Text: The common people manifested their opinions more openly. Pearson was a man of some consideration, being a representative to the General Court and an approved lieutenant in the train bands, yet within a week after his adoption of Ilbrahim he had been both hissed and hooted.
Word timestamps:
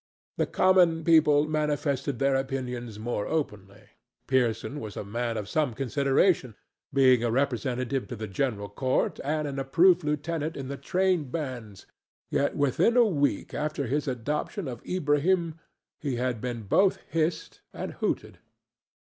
The 0.37 0.47
common 0.47 1.03
people 1.03 1.45
manifested 1.47 2.17
their 2.17 2.33
opinions 2.33 2.97
more 2.97 3.27
openly. 3.27 3.83
Pearson 4.25 4.79
was 4.79 4.97
a 4.97 5.03
man 5.03 5.37
of 5.37 5.47
some 5.47 5.75
consideration, 5.75 6.55
being 6.91 7.23
a 7.23 7.29
representative 7.29 8.07
to 8.07 8.15
the 8.15 8.25
General 8.25 8.67
Court 8.67 9.19
and 9.23 9.47
an 9.47 9.59
approved 9.59 10.03
lieutenant 10.03 10.57
in 10.57 10.69
the 10.69 10.77
train 10.77 11.25
bands, 11.29 11.85
yet 12.31 12.55
within 12.57 12.97
a 12.97 13.05
week 13.05 13.53
after 13.53 13.85
his 13.85 14.07
adoption 14.07 14.67
of 14.67 14.81
Ilbrahim 14.85 15.59
he 15.99 16.15
had 16.15 16.41
been 16.41 16.63
both 16.63 16.97
hissed 17.11 17.61
and 17.71 17.91
hooted. 18.01 18.39